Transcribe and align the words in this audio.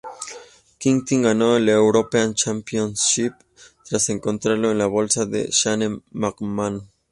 Knight 0.83 1.09
ganó 1.11 1.57
el 1.57 1.69
European 1.69 2.33
Championship 2.33 3.33
tras 3.85 4.09
encontrarlo 4.09 4.71
en 4.71 4.79
la 4.79 4.87
bolsa 4.87 5.27
de 5.27 5.47
Shane 5.51 6.01
McMahon. 6.09 6.89